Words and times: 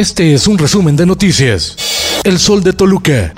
Este 0.00 0.32
es 0.32 0.46
un 0.46 0.56
resumen 0.56 0.96
de 0.96 1.04
noticias. 1.04 1.76
El 2.24 2.38
Sol 2.38 2.62
de 2.62 2.72
Toluca. 2.72 3.34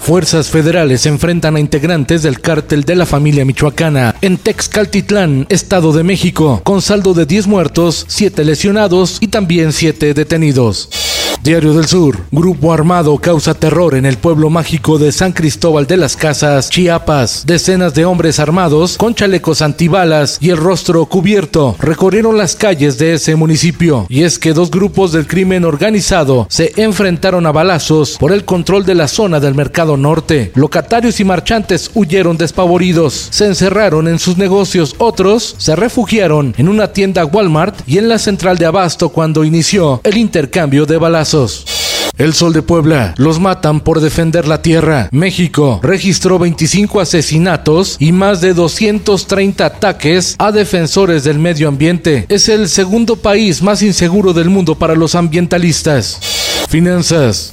Fuerzas 0.00 0.48
federales 0.48 1.04
enfrentan 1.04 1.56
a 1.56 1.60
integrantes 1.60 2.22
del 2.22 2.40
cártel 2.40 2.84
de 2.84 2.96
la 2.96 3.04
familia 3.04 3.44
michoacana 3.44 4.14
en 4.22 4.38
Texcaltitlán, 4.38 5.44
Estado 5.50 5.92
de 5.92 6.02
México, 6.02 6.62
con 6.64 6.80
saldo 6.80 7.12
de 7.12 7.26
10 7.26 7.46
muertos, 7.46 8.06
7 8.08 8.42
lesionados 8.42 9.18
y 9.20 9.28
también 9.28 9.74
7 9.74 10.14
detenidos. 10.14 10.88
Diario 11.46 11.74
del 11.74 11.86
Sur. 11.86 12.18
Grupo 12.32 12.72
armado 12.72 13.16
causa 13.18 13.54
terror 13.54 13.94
en 13.94 14.04
el 14.04 14.18
pueblo 14.18 14.50
mágico 14.50 14.98
de 14.98 15.12
San 15.12 15.30
Cristóbal 15.30 15.86
de 15.86 15.96
las 15.96 16.16
Casas, 16.16 16.70
Chiapas. 16.70 17.44
Decenas 17.46 17.94
de 17.94 18.04
hombres 18.04 18.40
armados 18.40 18.96
con 18.96 19.14
chalecos 19.14 19.62
antibalas 19.62 20.38
y 20.40 20.50
el 20.50 20.56
rostro 20.56 21.06
cubierto 21.06 21.76
recorrieron 21.78 22.36
las 22.36 22.56
calles 22.56 22.98
de 22.98 23.14
ese 23.14 23.36
municipio. 23.36 24.06
Y 24.08 24.24
es 24.24 24.40
que 24.40 24.54
dos 24.54 24.72
grupos 24.72 25.12
del 25.12 25.28
crimen 25.28 25.64
organizado 25.64 26.48
se 26.50 26.72
enfrentaron 26.82 27.46
a 27.46 27.52
balazos 27.52 28.16
por 28.18 28.32
el 28.32 28.44
control 28.44 28.84
de 28.84 28.96
la 28.96 29.06
zona 29.06 29.38
del 29.38 29.54
mercado 29.54 29.96
norte. 29.96 30.50
Locatarios 30.56 31.20
y 31.20 31.24
marchantes 31.24 31.92
huyeron 31.94 32.36
despavoridos, 32.36 33.28
se 33.30 33.46
encerraron 33.46 34.08
en 34.08 34.18
sus 34.18 34.36
negocios, 34.36 34.96
otros 34.98 35.54
se 35.58 35.76
refugiaron 35.76 36.56
en 36.58 36.68
una 36.68 36.92
tienda 36.92 37.24
Walmart 37.24 37.82
y 37.86 37.98
en 37.98 38.08
la 38.08 38.18
central 38.18 38.58
de 38.58 38.66
abasto 38.66 39.10
cuando 39.10 39.44
inició 39.44 40.00
el 40.02 40.16
intercambio 40.16 40.86
de 40.86 40.96
balazos. 40.96 41.35
El 42.16 42.32
Sol 42.32 42.54
de 42.54 42.62
Puebla. 42.62 43.14
Los 43.18 43.38
matan 43.38 43.80
por 43.80 44.00
defender 44.00 44.48
la 44.48 44.62
tierra. 44.62 45.10
México 45.12 45.80
registró 45.82 46.38
25 46.38 46.98
asesinatos 46.98 47.96
y 47.98 48.12
más 48.12 48.40
de 48.40 48.54
230 48.54 49.66
ataques 49.66 50.34
a 50.38 50.50
defensores 50.50 51.24
del 51.24 51.38
medio 51.38 51.68
ambiente. 51.68 52.24
Es 52.30 52.48
el 52.48 52.70
segundo 52.70 53.16
país 53.16 53.60
más 53.60 53.82
inseguro 53.82 54.32
del 54.32 54.48
mundo 54.48 54.76
para 54.76 54.94
los 54.94 55.14
ambientalistas. 55.14 56.18
Finanzas. 56.70 57.50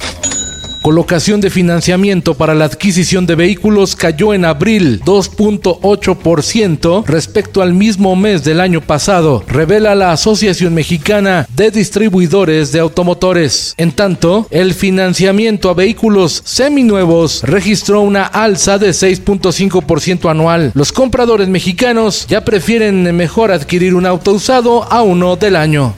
Colocación 0.84 1.40
de 1.40 1.48
financiamiento 1.48 2.34
para 2.34 2.54
la 2.54 2.66
adquisición 2.66 3.24
de 3.24 3.36
vehículos 3.36 3.96
cayó 3.96 4.34
en 4.34 4.44
abril 4.44 5.00
2.8% 5.02 7.06
respecto 7.06 7.62
al 7.62 7.72
mismo 7.72 8.14
mes 8.16 8.44
del 8.44 8.60
año 8.60 8.82
pasado, 8.82 9.42
revela 9.48 9.94
la 9.94 10.12
Asociación 10.12 10.74
Mexicana 10.74 11.48
de 11.56 11.70
Distribuidores 11.70 12.70
de 12.70 12.80
Automotores. 12.80 13.72
En 13.78 13.92
tanto, 13.92 14.46
el 14.50 14.74
financiamiento 14.74 15.70
a 15.70 15.74
vehículos 15.74 16.42
seminuevos 16.44 17.44
registró 17.44 18.02
una 18.02 18.26
alza 18.26 18.76
de 18.76 18.90
6.5% 18.90 20.30
anual. 20.30 20.70
Los 20.74 20.92
compradores 20.92 21.48
mexicanos 21.48 22.26
ya 22.28 22.44
prefieren 22.44 23.16
mejor 23.16 23.52
adquirir 23.52 23.94
un 23.94 24.04
auto 24.04 24.34
usado 24.34 24.84
a 24.92 25.00
uno 25.00 25.36
del 25.36 25.56
año. 25.56 25.94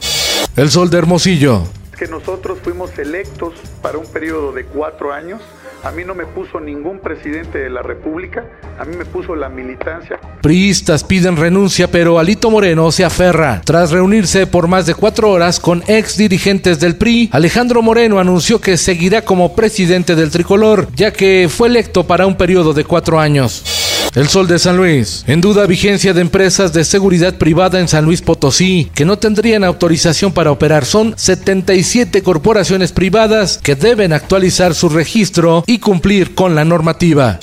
El 0.55 0.71
Sol 0.71 0.89
de 0.89 0.97
Hermosillo 0.97 1.76
que 1.97 2.07
nosotros 2.07 2.59
fuimos 2.63 2.97
electos 2.97 3.53
para 3.81 3.97
un 3.97 4.05
periodo 4.05 4.51
de 4.51 4.65
cuatro 4.65 5.11
años. 5.11 5.41
A 5.83 5.91
mí 5.91 6.03
no 6.03 6.15
me 6.15 6.25
puso 6.25 6.59
ningún 6.59 6.99
presidente 6.99 7.59
de 7.59 7.69
la 7.69 7.81
República, 7.81 8.45
a 8.79 8.85
mí 8.85 8.95
me 8.95 9.05
puso 9.05 9.35
la 9.35 9.47
militancia. 9.47 10.19
Priistas 10.41 11.03
piden 11.03 11.37
renuncia, 11.37 11.89
pero 11.89 12.19
Alito 12.19 12.49
Moreno 12.49 12.91
se 12.91 13.05
aferra. 13.05 13.61
Tras 13.63 13.91
reunirse 13.91 14.47
por 14.47 14.67
más 14.67 14.85
de 14.85 14.95
cuatro 14.95 15.29
horas 15.29 15.59
con 15.59 15.83
ex 15.87 16.17
dirigentes 16.17 16.79
del 16.79 16.95
PRI, 16.95 17.29
Alejandro 17.31 17.81
Moreno 17.81 18.19
anunció 18.19 18.59
que 18.59 18.77
seguirá 18.77 19.23
como 19.23 19.55
presidente 19.55 20.15
del 20.15 20.31
tricolor, 20.31 20.87
ya 20.95 21.13
que 21.13 21.47
fue 21.49 21.67
electo 21.67 22.05
para 22.05 22.25
un 22.25 22.37
periodo 22.37 22.73
de 22.73 22.83
cuatro 22.83 23.19
años. 23.19 23.86
El 24.15 24.27
Sol 24.27 24.47
de 24.47 24.57
San 24.57 24.77
Luis. 24.77 25.23
En 25.27 25.41
duda 25.41 25.65
vigencia 25.67 26.13
de 26.13 26.21
empresas 26.21 26.73
de 26.73 26.83
seguridad 26.83 27.35
privada 27.35 27.79
en 27.79 27.87
San 27.87 28.05
Luis 28.05 28.21
Potosí 28.21 28.89
que 28.93 29.05
no 29.05 29.17
tendrían 29.17 29.63
autorización 29.63 30.31
para 30.31 30.51
operar. 30.51 30.85
Son 30.85 31.13
77 31.15 32.23
corporaciones 32.23 32.91
privadas 32.91 33.59
que 33.61 33.75
deben 33.75 34.13
actualizar 34.13 34.73
su 34.73 34.89
registro 34.89 35.63
y 35.67 35.79
cumplir 35.79 36.33
con 36.33 36.55
la 36.55 36.65
normativa. 36.65 37.39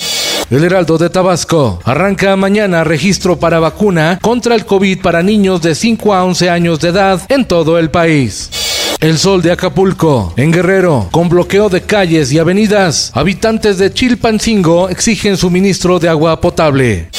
El 0.49 0.63
Heraldo 0.63 0.97
de 0.97 1.09
Tabasco 1.09 1.79
arranca 1.85 2.35
mañana 2.35 2.83
registro 2.83 3.39
para 3.39 3.59
vacuna 3.59 4.19
contra 4.21 4.53
el 4.53 4.65
COVID 4.65 5.01
para 5.01 5.23
niños 5.23 5.61
de 5.61 5.73
5 5.73 6.13
a 6.13 6.23
11 6.23 6.49
años 6.49 6.79
de 6.79 6.89
edad 6.89 7.21
en 7.29 7.45
todo 7.45 7.79
el 7.79 7.89
país. 7.89 8.49
El 8.99 9.17
Sol 9.17 9.41
de 9.41 9.51
Acapulco, 9.51 10.33
en 10.37 10.51
Guerrero, 10.51 11.09
con 11.11 11.29
bloqueo 11.29 11.69
de 11.69 11.81
calles 11.81 12.31
y 12.31 12.39
avenidas, 12.39 13.11
habitantes 13.13 13.77
de 13.77 13.93
Chilpancingo 13.93 14.89
exigen 14.89 15.37
suministro 15.37 15.99
de 15.99 16.09
agua 16.09 16.39
potable. 16.41 17.09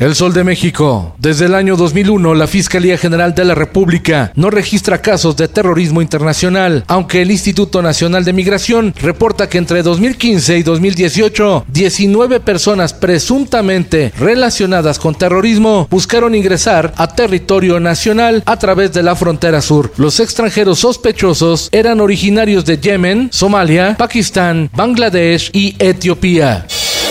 El 0.00 0.14
Sol 0.14 0.32
de 0.32 0.44
México. 0.44 1.14
Desde 1.18 1.44
el 1.44 1.54
año 1.54 1.76
2001, 1.76 2.34
la 2.34 2.46
Fiscalía 2.46 2.96
General 2.96 3.34
de 3.34 3.44
la 3.44 3.54
República 3.54 4.32
no 4.34 4.48
registra 4.48 5.02
casos 5.02 5.36
de 5.36 5.46
terrorismo 5.46 6.00
internacional, 6.00 6.84
aunque 6.86 7.20
el 7.20 7.30
Instituto 7.30 7.82
Nacional 7.82 8.24
de 8.24 8.32
Migración 8.32 8.94
reporta 9.02 9.50
que 9.50 9.58
entre 9.58 9.82
2015 9.82 10.56
y 10.56 10.62
2018, 10.62 11.66
19 11.68 12.40
personas 12.40 12.94
presuntamente 12.94 14.10
relacionadas 14.18 14.98
con 14.98 15.14
terrorismo 15.14 15.86
buscaron 15.90 16.34
ingresar 16.34 16.94
a 16.96 17.14
territorio 17.14 17.78
nacional 17.78 18.42
a 18.46 18.56
través 18.56 18.94
de 18.94 19.02
la 19.02 19.14
frontera 19.14 19.60
sur. 19.60 19.92
Los 19.98 20.18
extranjeros 20.18 20.78
sospechosos 20.78 21.68
eran 21.72 22.00
originarios 22.00 22.64
de 22.64 22.78
Yemen, 22.78 23.28
Somalia, 23.30 23.96
Pakistán, 23.98 24.70
Bangladesh 24.74 25.50
y 25.52 25.76
Etiopía. 25.78 26.64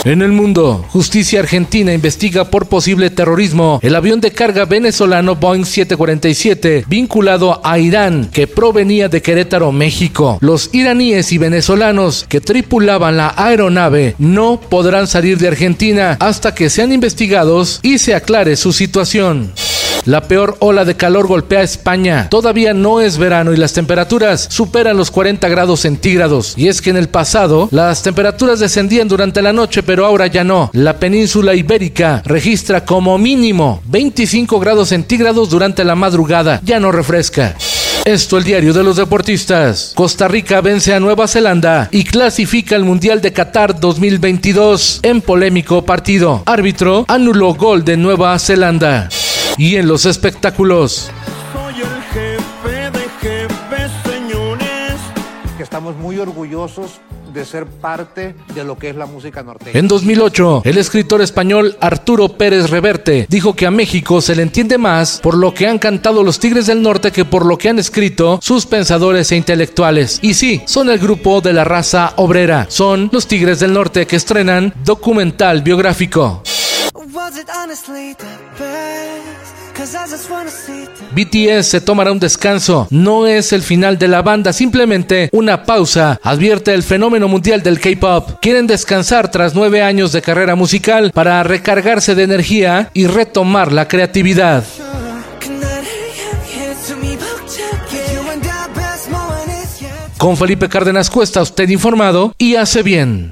En 0.06 0.22
el 0.22 0.32
mundo, 0.32 0.86
justicia 0.90 1.42
argentina 1.42 1.94
investiga 1.94 2.46
por 2.46 2.68
posible 2.68 3.10
terrorismo 3.10 3.80
el 3.84 3.96
avión 3.96 4.22
de 4.22 4.32
carga 4.32 4.64
venezolano 4.64 5.36
Boeing 5.36 5.66
747 5.66 6.86
vinculado 6.88 7.60
a 7.66 7.80
Irán 7.80 8.30
que 8.32 8.48
provenía 8.48 9.10
de 9.10 9.22
Querétaro, 9.22 9.74
México. 9.74 10.38
Los 10.40 10.70
iraníes 10.74 11.34
y 11.34 11.38
venezolanos 11.38 12.26
que 12.30 12.40
tripulaban 12.40 13.18
la 13.18 13.34
aeronave 13.36 14.16
no 14.20 14.62
podrán 14.62 15.06
salir 15.06 15.38
de 15.38 15.50
Argentina 15.50 16.16
hasta 16.22 16.56
que 16.56 16.70
sean 16.70 16.94
investigados 16.94 17.82
y 17.84 17.98
se 17.98 18.16
aclare 18.16 18.56
su 18.56 18.72
situación. 18.72 19.52
La 20.10 20.22
peor 20.22 20.58
ola 20.58 20.86
de 20.86 20.96
calor 20.96 21.28
golpea 21.28 21.60
a 21.60 21.64
España. 21.64 22.30
Todavía 22.32 22.74
no 22.74 23.00
es 23.00 23.20
verano 23.20 23.54
y 23.54 23.58
las 23.58 23.74
temperaturas 23.74 24.48
superan 24.50 24.98
los 24.98 25.12
40 25.12 25.48
grados 25.50 25.82
centígrados. 25.82 26.56
Y 26.58 26.68
es 26.68 26.82
que 26.82 26.90
en 26.90 26.98
el 26.98 27.10
pasado 27.10 27.70
las 27.70 28.02
temperaturas 28.02 28.60
descendían 28.60 29.08
durante 29.08 29.44
la 29.44 29.54
noche, 29.54 29.84
pero 29.84 30.08
ahora 30.08 30.26
ya 30.26 30.44
no. 30.44 30.72
La 30.74 30.98
península 30.98 31.54
ibérica 31.54 32.24
registra 32.26 32.86
como 32.86 33.20
mínimo 33.20 33.84
25 33.86 34.60
grados 34.60 34.90
centígrados 34.90 35.52
durante 35.52 35.84
la 35.84 35.94
madrugada. 35.94 36.60
Ya 36.64 36.80
no 36.80 36.92
refresca. 36.92 37.56
Esto 38.04 38.40
el 38.40 38.46
diario 38.46 38.74
de 38.74 38.84
los 38.84 38.96
deportistas. 38.98 39.92
Costa 39.94 40.28
Rica 40.28 40.60
vence 40.62 40.92
a 40.92 41.00
Nueva 41.00 41.28
Zelanda 41.28 41.88
y 41.92 42.04
clasifica 42.04 42.76
al 42.76 42.84
Mundial 42.84 43.22
de 43.22 43.32
Qatar 43.32 43.80
2022 43.80 45.02
en 45.04 45.22
polémico 45.22 45.86
partido. 45.86 46.42
Árbitro 46.48 47.06
anuló 47.08 47.54
gol 47.54 47.86
de 47.86 47.96
Nueva 47.96 48.40
Zelanda. 48.40 49.08
Y 49.60 49.76
en 49.76 49.90
los 49.90 50.06
espectáculos. 50.06 51.12
Soy 51.52 51.82
el 51.82 52.02
jefe 52.14 52.92
de 52.92 53.10
jefes, 53.20 53.92
señores. 54.06 54.94
Que 55.58 55.64
estamos 55.64 55.98
muy 55.98 56.18
orgullosos 56.18 57.02
de 57.34 57.44
ser 57.44 57.66
parte 57.66 58.36
de 58.56 58.64
lo 58.64 58.78
que 58.78 58.90
es 58.90 58.96
la 58.96 59.06
música 59.06 59.44
norteña. 59.44 59.78
En 59.78 59.90
2008, 59.90 60.62
el 60.64 60.78
escritor 60.78 61.22
español 61.22 61.76
Arturo 61.82 62.30
Pérez 62.30 62.70
Reverte 62.70 63.28
dijo 63.30 63.54
que 63.54 63.66
a 63.66 63.72
México 63.72 64.22
se 64.22 64.34
le 64.34 64.44
entiende 64.44 64.78
más 64.78 65.20
por 65.22 65.36
lo 65.36 65.54
que 65.54 65.68
han 65.68 65.78
cantado 65.78 66.24
los 66.24 66.40
Tigres 66.40 66.68
del 66.68 66.82
Norte 66.82 67.12
que 67.12 67.26
por 67.26 67.46
lo 67.46 67.58
que 67.58 67.68
han 67.68 67.80
escrito 67.80 68.40
sus 68.42 68.66
pensadores 68.66 69.30
e 69.34 69.36
intelectuales. 69.36 70.20
Y 70.22 70.36
sí, 70.36 70.62
son 70.68 70.90
el 70.90 71.00
grupo 71.00 71.42
de 71.42 71.52
la 71.52 71.66
raza 71.66 72.14
obrera. 72.16 72.66
Son 72.70 73.10
los 73.12 73.28
Tigres 73.28 73.60
del 73.60 73.74
Norte 73.74 74.08
que 74.08 74.16
estrenan 74.16 74.74
documental 74.86 75.64
biográfico. 75.64 76.44
BTS 81.12 81.68
se 81.68 81.82
tomará 81.82 82.12
un 82.12 82.20
descanso. 82.20 82.88
No 82.90 83.28
es 83.28 83.54
el 83.54 83.62
final 83.62 83.98
de 83.98 84.08
la 84.08 84.22
banda, 84.22 84.52
simplemente 84.52 85.30
una 85.32 85.64
pausa, 85.64 86.20
advierte 86.24 86.74
el 86.74 86.84
fenómeno 86.84 87.28
mundial 87.28 87.64
del 87.64 87.80
K-pop. 87.80 88.40
Quieren 88.42 88.68
descansar 88.68 89.32
tras 89.32 89.56
nueve 89.56 89.82
años 89.82 90.12
de 90.12 90.22
carrera 90.22 90.56
musical 90.56 91.12
para 91.14 91.44
recargarse 91.44 92.16
de 92.16 92.24
energía 92.24 92.90
y 92.94 93.08
retomar 93.08 93.72
la 93.72 93.88
creatividad. 93.88 94.64
Con 100.18 100.36
Felipe 100.36 100.68
Cárdenas 100.68 101.10
Cuesta, 101.10 101.42
usted 101.42 101.70
informado 101.70 102.34
y 102.38 102.56
hace 102.56 102.84
bien. 102.84 103.32